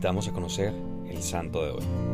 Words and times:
invitamos 0.00 0.28
a 0.28 0.32
conocer 0.32 0.72
el 1.10 1.22
santo 1.22 1.62
de 1.62 1.72
hoy. 1.72 2.09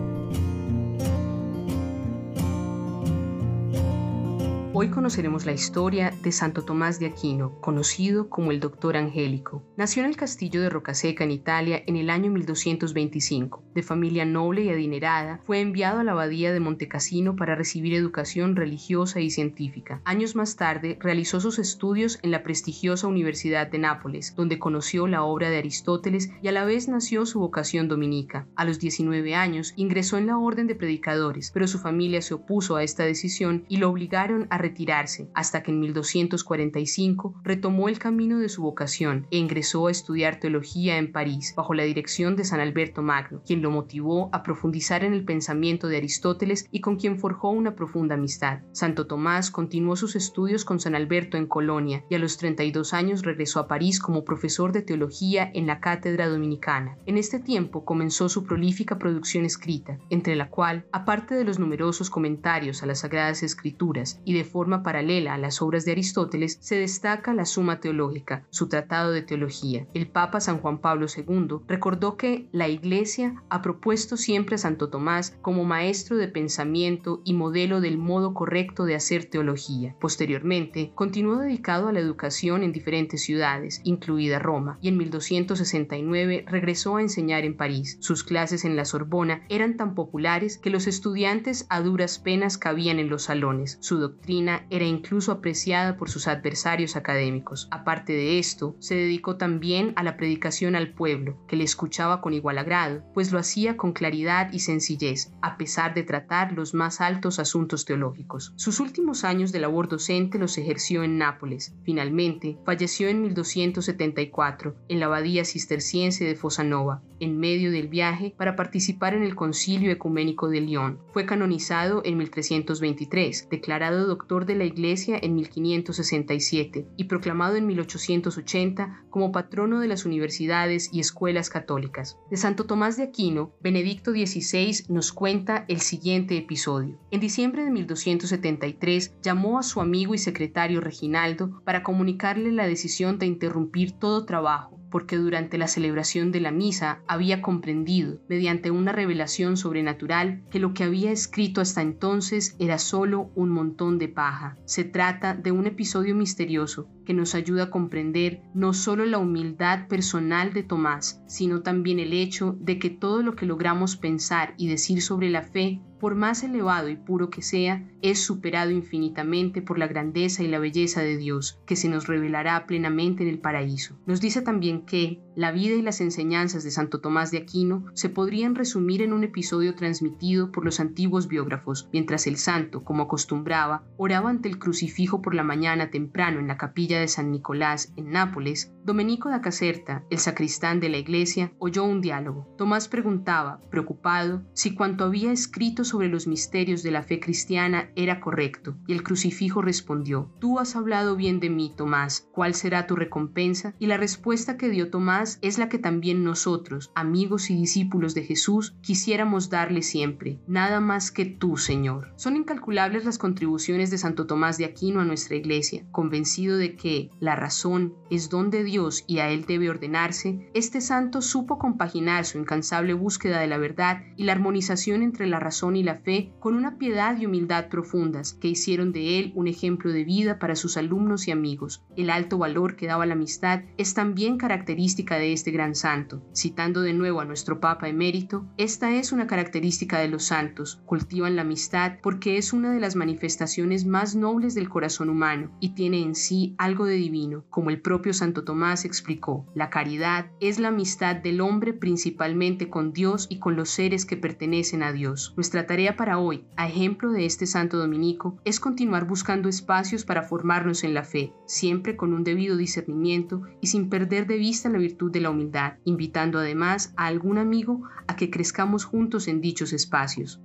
Hoy 4.78 4.90
conoceremos 4.90 5.46
la 5.46 5.54
historia 5.54 6.12
de 6.22 6.30
Santo 6.32 6.62
Tomás 6.62 7.00
de 7.00 7.06
Aquino, 7.06 7.58
conocido 7.62 8.28
como 8.28 8.50
el 8.50 8.60
Doctor 8.60 8.98
Angélico. 8.98 9.62
Nació 9.78 10.02
en 10.02 10.10
el 10.10 10.18
castillo 10.18 10.60
de 10.60 10.68
Rocaseca, 10.68 11.24
en 11.24 11.30
Italia, 11.30 11.82
en 11.86 11.96
el 11.96 12.10
año 12.10 12.30
1225. 12.30 13.64
De 13.74 13.82
familia 13.82 14.26
noble 14.26 14.64
y 14.64 14.68
adinerada, 14.68 15.40
fue 15.46 15.62
enviado 15.62 16.00
a 16.00 16.04
la 16.04 16.12
abadía 16.12 16.52
de 16.52 16.60
Montecassino 16.60 17.36
para 17.36 17.54
recibir 17.54 17.94
educación 17.94 18.54
religiosa 18.54 19.18
y 19.20 19.30
científica. 19.30 20.02
Años 20.04 20.36
más 20.36 20.56
tarde, 20.56 20.98
realizó 21.00 21.40
sus 21.40 21.58
estudios 21.58 22.18
en 22.20 22.30
la 22.30 22.42
prestigiosa 22.42 23.06
Universidad 23.06 23.68
de 23.68 23.78
Nápoles, 23.78 24.34
donde 24.36 24.58
conoció 24.58 25.06
la 25.06 25.22
obra 25.22 25.48
de 25.48 25.56
Aristóteles 25.56 26.28
y 26.42 26.48
a 26.48 26.52
la 26.52 26.66
vez 26.66 26.86
nació 26.86 27.24
su 27.24 27.40
vocación 27.40 27.88
dominica. 27.88 28.46
A 28.56 28.66
los 28.66 28.78
19 28.78 29.36
años, 29.36 29.72
ingresó 29.76 30.18
en 30.18 30.26
la 30.26 30.36
orden 30.36 30.66
de 30.66 30.74
predicadores, 30.74 31.50
pero 31.50 31.66
su 31.66 31.78
familia 31.78 32.20
se 32.20 32.34
opuso 32.34 32.76
a 32.76 32.82
esta 32.82 33.04
decisión 33.04 33.64
y 33.70 33.78
lo 33.78 33.88
obligaron 33.88 34.46
a 34.50 34.65
retirarse, 34.66 35.28
hasta 35.34 35.62
que 35.62 35.70
en 35.70 35.80
1245 35.80 37.40
retomó 37.42 37.88
el 37.88 37.98
camino 37.98 38.38
de 38.38 38.48
su 38.48 38.62
vocación 38.62 39.26
e 39.30 39.38
ingresó 39.38 39.86
a 39.86 39.90
estudiar 39.90 40.40
teología 40.40 40.98
en 40.98 41.12
París, 41.12 41.54
bajo 41.56 41.74
la 41.74 41.84
dirección 41.84 42.36
de 42.36 42.44
San 42.44 42.60
Alberto 42.60 43.02
Magno, 43.02 43.42
quien 43.46 43.62
lo 43.62 43.70
motivó 43.70 44.28
a 44.32 44.42
profundizar 44.42 45.04
en 45.04 45.12
el 45.12 45.24
pensamiento 45.24 45.88
de 45.88 45.98
Aristóteles 45.98 46.66
y 46.70 46.80
con 46.80 46.96
quien 46.96 47.18
forjó 47.18 47.50
una 47.50 47.74
profunda 47.74 48.14
amistad. 48.14 48.60
Santo 48.72 49.06
Tomás 49.06 49.50
continuó 49.50 49.96
sus 49.96 50.16
estudios 50.16 50.64
con 50.64 50.80
San 50.80 50.94
Alberto 50.94 51.36
en 51.36 51.46
Colonia 51.46 52.04
y 52.10 52.14
a 52.14 52.18
los 52.18 52.36
32 52.38 52.92
años 52.92 53.22
regresó 53.22 53.60
a 53.60 53.68
París 53.68 54.00
como 54.00 54.24
profesor 54.24 54.72
de 54.72 54.82
teología 54.82 55.50
en 55.54 55.66
la 55.66 55.80
cátedra 55.80 56.28
dominicana. 56.28 56.96
En 57.06 57.18
este 57.18 57.38
tiempo 57.38 57.84
comenzó 57.84 58.28
su 58.28 58.44
prolífica 58.44 58.98
producción 58.98 59.44
escrita, 59.44 59.98
entre 60.10 60.36
la 60.36 60.50
cual, 60.50 60.86
aparte 60.92 61.34
de 61.34 61.44
los 61.44 61.58
numerosos 61.58 62.10
comentarios 62.10 62.82
a 62.82 62.86
las 62.86 63.00
Sagradas 63.00 63.42
Escrituras 63.42 64.20
y 64.24 64.34
de 64.34 64.44
paralela 64.82 65.34
a 65.34 65.38
las 65.38 65.60
obras 65.60 65.84
de 65.84 65.92
Aristóteles, 65.92 66.58
se 66.60 66.76
destaca 66.76 67.34
la 67.34 67.44
Suma 67.44 67.80
Teológica, 67.80 68.46
su 68.50 68.68
tratado 68.68 69.12
de 69.12 69.22
teología. 69.22 69.86
El 69.92 70.06
Papa 70.06 70.40
San 70.40 70.58
Juan 70.58 70.78
Pablo 70.78 71.06
II 71.14 71.58
recordó 71.68 72.16
que 72.16 72.48
la 72.52 72.68
Iglesia 72.68 73.42
ha 73.50 73.60
propuesto 73.60 74.16
siempre 74.16 74.54
a 74.54 74.58
Santo 74.58 74.88
Tomás 74.88 75.36
como 75.42 75.64
maestro 75.64 76.16
de 76.16 76.28
pensamiento 76.28 77.20
y 77.24 77.34
modelo 77.34 77.80
del 77.80 77.98
modo 77.98 78.32
correcto 78.32 78.84
de 78.84 78.94
hacer 78.94 79.26
teología. 79.26 79.94
Posteriormente, 80.00 80.92
continuó 80.94 81.36
dedicado 81.36 81.88
a 81.88 81.92
la 81.92 82.00
educación 82.00 82.62
en 82.62 82.72
diferentes 82.72 83.22
ciudades, 83.22 83.80
incluida 83.84 84.38
Roma, 84.38 84.78
y 84.80 84.88
en 84.88 84.96
1269 84.96 86.44
regresó 86.48 86.96
a 86.96 87.02
enseñar 87.02 87.44
en 87.44 87.56
París. 87.56 87.98
Sus 88.00 88.24
clases 88.24 88.64
en 88.64 88.76
la 88.76 88.84
Sorbona 88.84 89.42
eran 89.48 89.76
tan 89.76 89.94
populares 89.94 90.58
que 90.58 90.70
los 90.70 90.86
estudiantes 90.86 91.66
a 91.68 91.82
duras 91.82 92.18
penas 92.18 92.56
cabían 92.56 92.98
en 92.98 93.10
los 93.10 93.24
salones. 93.24 93.78
Su 93.80 93.98
doctrina 93.98 94.45
era 94.70 94.84
incluso 94.84 95.32
apreciada 95.32 95.96
por 95.96 96.10
sus 96.10 96.28
adversarios 96.28 96.96
académicos. 96.96 97.68
Aparte 97.70 98.12
de 98.12 98.38
esto, 98.38 98.76
se 98.78 98.94
dedicó 98.94 99.36
también 99.36 99.92
a 99.96 100.02
la 100.02 100.16
predicación 100.16 100.76
al 100.76 100.92
pueblo, 100.92 101.44
que 101.48 101.56
le 101.56 101.64
escuchaba 101.64 102.20
con 102.20 102.34
igual 102.34 102.58
agrado, 102.58 103.02
pues 103.14 103.32
lo 103.32 103.38
hacía 103.38 103.76
con 103.76 103.92
claridad 103.92 104.52
y 104.52 104.60
sencillez, 104.60 105.32
a 105.42 105.56
pesar 105.56 105.94
de 105.94 106.02
tratar 106.02 106.52
los 106.52 106.74
más 106.74 107.00
altos 107.00 107.38
asuntos 107.38 107.84
teológicos. 107.84 108.52
Sus 108.56 108.80
últimos 108.80 109.24
años 109.24 109.52
de 109.52 109.60
labor 109.60 109.88
docente 109.88 110.38
los 110.38 110.58
ejerció 110.58 111.02
en 111.02 111.18
Nápoles. 111.18 111.74
Finalmente, 111.84 112.58
falleció 112.64 113.08
en 113.08 113.22
1274 113.22 114.76
en 114.88 115.00
la 115.00 115.06
abadía 115.06 115.44
cisterciense 115.44 116.24
de 116.24 116.36
Fosanova, 116.36 117.02
en 117.20 117.38
medio 117.38 117.70
del 117.70 117.88
viaje 117.88 118.34
para 118.36 118.56
participar 118.56 119.14
en 119.14 119.22
el 119.22 119.34
Concilio 119.34 119.90
Ecuménico 119.90 120.48
de 120.48 120.60
Lyon. 120.60 120.98
Fue 121.12 121.24
canonizado 121.26 122.02
en 122.04 122.18
1323, 122.18 123.48
declarado 123.50 124.06
doctor 124.06 124.35
de 124.44 124.56
la 124.56 124.64
Iglesia 124.64 125.18
en 125.22 125.34
1567 125.34 126.86
y 126.96 127.04
proclamado 127.04 127.56
en 127.56 127.66
1880 127.66 129.04
como 129.08 129.32
patrono 129.32 129.80
de 129.80 129.88
las 129.88 130.04
universidades 130.04 130.90
y 130.92 131.00
escuelas 131.00 131.48
católicas. 131.48 132.18
De 132.30 132.36
Santo 132.36 132.64
Tomás 132.66 132.96
de 132.96 133.04
Aquino, 133.04 133.54
Benedicto 133.62 134.10
XVI 134.10 134.84
nos 134.88 135.12
cuenta 135.12 135.64
el 135.68 135.80
siguiente 135.80 136.36
episodio. 136.36 137.00
En 137.10 137.20
diciembre 137.20 137.64
de 137.64 137.70
1273 137.70 139.14
llamó 139.22 139.58
a 139.58 139.62
su 139.62 139.80
amigo 139.80 140.14
y 140.14 140.18
secretario 140.18 140.80
Reginaldo 140.80 141.62
para 141.64 141.82
comunicarle 141.82 142.52
la 142.52 142.66
decisión 142.66 143.18
de 143.18 143.26
interrumpir 143.26 143.92
todo 143.92 144.26
trabajo 144.26 144.76
porque 144.90 145.16
durante 145.16 145.58
la 145.58 145.68
celebración 145.68 146.32
de 146.32 146.40
la 146.40 146.50
misa 146.50 147.00
había 147.06 147.42
comprendido, 147.42 148.20
mediante 148.28 148.70
una 148.70 148.92
revelación 148.92 149.56
sobrenatural, 149.56 150.42
que 150.50 150.58
lo 150.58 150.74
que 150.74 150.84
había 150.84 151.10
escrito 151.10 151.60
hasta 151.60 151.82
entonces 151.82 152.56
era 152.58 152.78
solo 152.78 153.30
un 153.34 153.50
montón 153.50 153.98
de 153.98 154.08
paja. 154.08 154.56
Se 154.64 154.84
trata 154.84 155.34
de 155.34 155.52
un 155.52 155.66
episodio 155.66 156.14
misterioso 156.14 156.88
que 157.04 157.14
nos 157.14 157.34
ayuda 157.34 157.64
a 157.64 157.70
comprender 157.70 158.42
no 158.52 158.72
solo 158.72 159.06
la 159.06 159.18
humildad 159.18 159.86
personal 159.88 160.52
de 160.52 160.62
Tomás, 160.62 161.22
sino 161.26 161.62
también 161.62 162.00
el 162.00 162.12
hecho 162.12 162.56
de 162.60 162.78
que 162.78 162.90
todo 162.90 163.22
lo 163.22 163.36
que 163.36 163.46
logramos 163.46 163.96
pensar 163.96 164.54
y 164.56 164.68
decir 164.68 165.00
sobre 165.00 165.30
la 165.30 165.42
fe 165.42 165.80
por 165.98 166.14
más 166.14 166.42
elevado 166.42 166.88
y 166.88 166.96
puro 166.96 167.30
que 167.30 167.42
sea, 167.42 167.88
es 168.02 168.22
superado 168.22 168.70
infinitamente 168.70 169.62
por 169.62 169.78
la 169.78 169.86
grandeza 169.86 170.42
y 170.42 170.48
la 170.48 170.58
belleza 170.58 171.00
de 171.00 171.16
Dios, 171.16 171.60
que 171.66 171.76
se 171.76 171.88
nos 171.88 172.06
revelará 172.06 172.66
plenamente 172.66 173.22
en 173.22 173.28
el 173.28 173.38
paraíso. 173.38 173.98
Nos 174.06 174.20
dice 174.20 174.42
también 174.42 174.86
que 174.86 175.20
la 175.34 175.52
vida 175.52 175.74
y 175.74 175.82
las 175.82 176.00
enseñanzas 176.00 176.64
de 176.64 176.70
Santo 176.70 177.00
Tomás 177.00 177.30
de 177.30 177.38
Aquino 177.38 177.84
se 177.94 178.08
podrían 178.08 178.54
resumir 178.54 179.02
en 179.02 179.12
un 179.12 179.24
episodio 179.24 179.74
transmitido 179.74 180.50
por 180.52 180.64
los 180.64 180.80
antiguos 180.80 181.28
biógrafos, 181.28 181.88
mientras 181.92 182.26
el 182.26 182.36
santo, 182.36 182.84
como 182.84 183.04
acostumbraba, 183.04 183.84
oraba 183.96 184.30
ante 184.30 184.48
el 184.48 184.58
crucifijo 184.58 185.22
por 185.22 185.34
la 185.34 185.42
mañana 185.42 185.90
temprano 185.90 186.40
en 186.40 186.48
la 186.48 186.56
capilla 186.56 187.00
de 187.00 187.08
San 187.08 187.30
Nicolás 187.30 187.92
en 187.96 188.10
Nápoles, 188.10 188.72
Domenico 188.84 189.28
da 189.28 189.40
Caserta, 189.40 190.04
el 190.10 190.18
sacristán 190.18 190.80
de 190.80 190.88
la 190.88 190.98
iglesia, 190.98 191.52
oyó 191.58 191.84
un 191.84 192.00
diálogo. 192.00 192.54
Tomás 192.56 192.88
preguntaba, 192.88 193.60
preocupado, 193.68 194.42
si 194.52 194.74
cuanto 194.74 195.04
había 195.04 195.32
escrito 195.32 195.84
sobre 195.86 196.08
los 196.08 196.26
misterios 196.26 196.82
de 196.82 196.90
la 196.90 197.02
fe 197.02 197.20
cristiana 197.20 197.90
era 197.96 198.20
correcto, 198.20 198.76
y 198.86 198.92
el 198.92 199.02
crucifijo 199.02 199.62
respondió, 199.62 200.30
Tú 200.38 200.58
has 200.58 200.76
hablado 200.76 201.16
bien 201.16 201.40
de 201.40 201.50
mí, 201.50 201.72
Tomás, 201.76 202.28
¿cuál 202.32 202.54
será 202.54 202.86
tu 202.86 202.96
recompensa? 202.96 203.74
Y 203.78 203.86
la 203.86 203.96
respuesta 203.96 204.56
que 204.56 204.68
dio 204.68 204.90
Tomás 204.90 205.38
es 205.42 205.58
la 205.58 205.68
que 205.68 205.78
también 205.78 206.24
nosotros, 206.24 206.90
amigos 206.94 207.50
y 207.50 207.54
discípulos 207.54 208.14
de 208.14 208.24
Jesús, 208.24 208.74
quisiéramos 208.80 209.50
darle 209.50 209.82
siempre, 209.82 210.40
nada 210.46 210.80
más 210.80 211.10
que 211.10 211.24
tú, 211.24 211.56
Señor. 211.56 212.12
Son 212.16 212.36
incalculables 212.36 213.04
las 213.04 213.18
contribuciones 213.18 213.90
de 213.90 213.98
Santo 213.98 214.26
Tomás 214.26 214.58
de 214.58 214.64
Aquino 214.64 215.00
a 215.00 215.04
nuestra 215.04 215.36
iglesia, 215.36 215.84
convencido 215.92 216.56
de 216.56 216.76
que 216.76 217.10
la 217.20 217.36
razón 217.36 217.94
es 218.10 218.28
don 218.30 218.50
de 218.50 218.64
Dios 218.64 219.04
y 219.06 219.18
a 219.18 219.30
él 219.30 219.44
debe 219.46 219.70
ordenarse, 219.70 220.50
este 220.54 220.80
santo 220.80 221.22
supo 221.22 221.58
compaginar 221.58 222.24
su 222.24 222.38
incansable 222.38 222.94
búsqueda 222.94 223.40
de 223.40 223.46
la 223.46 223.58
verdad 223.58 224.02
y 224.16 224.24
la 224.24 224.32
armonización 224.32 225.02
entre 225.02 225.26
la 225.26 225.40
razón 225.40 225.75
y 225.76 225.82
la 225.82 225.96
fe 225.96 226.32
con 226.40 226.54
una 226.54 226.78
piedad 226.78 227.18
y 227.18 227.26
humildad 227.26 227.68
profundas 227.68 228.34
que 228.34 228.48
hicieron 228.48 228.92
de 228.92 229.18
él 229.18 229.32
un 229.34 229.48
ejemplo 229.48 229.92
de 229.92 230.04
vida 230.04 230.38
para 230.38 230.56
sus 230.56 230.76
alumnos 230.76 231.28
y 231.28 231.30
amigos. 231.30 231.84
El 231.96 232.10
alto 232.10 232.38
valor 232.38 232.76
que 232.76 232.86
daba 232.86 233.06
la 233.06 233.14
amistad 233.14 233.62
es 233.76 233.94
también 233.94 234.38
característica 234.38 235.16
de 235.16 235.32
este 235.32 235.50
gran 235.50 235.74
santo. 235.74 236.22
Citando 236.34 236.82
de 236.82 236.92
nuevo 236.92 237.20
a 237.20 237.24
nuestro 237.24 237.60
Papa 237.60 237.88
emérito, 237.88 238.46
esta 238.56 238.94
es 238.94 239.12
una 239.12 239.26
característica 239.26 239.98
de 239.98 240.08
los 240.08 240.24
santos, 240.24 240.80
cultivan 240.86 241.36
la 241.36 241.42
amistad 241.42 241.98
porque 242.02 242.38
es 242.38 242.52
una 242.52 242.72
de 242.72 242.80
las 242.80 242.96
manifestaciones 242.96 243.84
más 243.84 244.14
nobles 244.14 244.54
del 244.54 244.68
corazón 244.68 245.10
humano 245.10 245.50
y 245.60 245.70
tiene 245.70 246.02
en 246.02 246.14
sí 246.14 246.54
algo 246.58 246.86
de 246.86 246.94
divino, 246.94 247.44
como 247.50 247.70
el 247.70 247.80
propio 247.80 248.12
Santo 248.12 248.44
Tomás 248.44 248.84
explicó. 248.84 249.46
La 249.54 249.70
caridad 249.70 250.30
es 250.40 250.58
la 250.58 250.68
amistad 250.68 251.16
del 251.16 251.40
hombre 251.40 251.72
principalmente 251.72 252.68
con 252.68 252.92
Dios 252.92 253.26
y 253.28 253.38
con 253.38 253.56
los 253.56 253.70
seres 253.70 254.06
que 254.06 254.16
pertenecen 254.16 254.82
a 254.82 254.92
Dios. 254.92 255.34
Nuestra 255.66 255.78
tarea 255.78 255.96
para 255.96 256.18
hoy, 256.20 256.44
a 256.56 256.68
ejemplo 256.68 257.10
de 257.10 257.26
este 257.26 257.44
santo 257.44 257.76
dominico, 257.76 258.38
es 258.44 258.60
continuar 258.60 259.04
buscando 259.04 259.48
espacios 259.48 260.04
para 260.04 260.22
formarnos 260.22 260.84
en 260.84 260.94
la 260.94 261.02
fe, 261.02 261.32
siempre 261.44 261.96
con 261.96 262.12
un 262.12 262.22
debido 262.22 262.56
discernimiento 262.56 263.42
y 263.60 263.66
sin 263.66 263.88
perder 263.88 264.28
de 264.28 264.36
vista 264.36 264.68
la 264.68 264.78
virtud 264.78 265.10
de 265.10 265.22
la 265.22 265.30
humildad, 265.30 265.78
invitando 265.82 266.38
además 266.38 266.94
a 266.96 267.06
algún 267.06 267.36
amigo 267.38 267.82
a 268.06 268.14
que 268.14 268.30
crezcamos 268.30 268.84
juntos 268.84 269.26
en 269.26 269.40
dichos 269.40 269.72
espacios. 269.72 270.40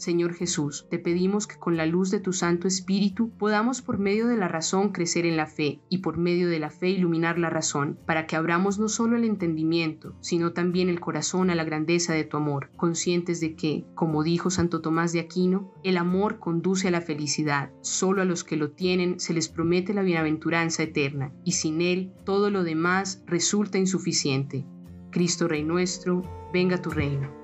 Señor 0.00 0.32
Jesús, 0.32 0.86
te 0.88 0.98
pedimos 0.98 1.46
que 1.46 1.58
con 1.58 1.76
la 1.76 1.84
luz 1.84 2.10
de 2.10 2.20
tu 2.20 2.32
Santo 2.32 2.66
Espíritu 2.66 3.32
podamos 3.36 3.82
por 3.82 3.98
medio 3.98 4.28
de 4.28 4.38
la 4.38 4.48
razón 4.48 4.92
crecer 4.92 5.26
en 5.26 5.36
la 5.36 5.44
fe 5.44 5.82
y 5.90 5.98
por 5.98 6.16
medio 6.16 6.48
de 6.48 6.58
la 6.58 6.70
fe 6.70 6.88
iluminar 6.88 7.38
la 7.38 7.50
razón, 7.50 7.98
para 8.06 8.26
que 8.26 8.34
abramos 8.34 8.78
no 8.78 8.88
solo 8.88 9.18
el 9.18 9.24
entendimiento, 9.24 10.14
sino 10.22 10.54
también 10.54 10.88
el 10.88 11.00
corazón 11.00 11.50
a 11.50 11.54
la 11.54 11.64
grandeza 11.64 12.14
de 12.14 12.24
tu 12.24 12.38
amor, 12.38 12.70
conscientes 12.78 13.40
de 13.40 13.54
que, 13.54 13.84
como 13.94 14.22
dijo 14.22 14.48
Santo 14.48 14.80
Tomás 14.80 15.12
de 15.12 15.20
Aquino, 15.20 15.74
el 15.84 15.98
amor 15.98 16.38
conduce 16.38 16.88
a 16.88 16.92
la 16.92 17.02
felicidad. 17.02 17.70
Solo 17.82 18.22
a 18.22 18.24
los 18.24 18.42
que 18.42 18.56
lo 18.56 18.70
tienen 18.70 19.20
se 19.20 19.34
les 19.34 19.50
promete 19.50 19.92
la 19.92 20.00
bienaventuranza 20.00 20.82
eterna, 20.82 21.34
y 21.44 21.52
sin 21.52 21.82
él 21.82 22.14
todo 22.24 22.48
lo 22.48 22.64
demás 22.64 23.22
resulta 23.26 23.76
insuficiente. 23.76 24.64
Cristo 25.10 25.46
Rey 25.46 25.62
nuestro, 25.62 26.22
venga 26.54 26.80
tu 26.80 26.88
reino. 26.88 27.39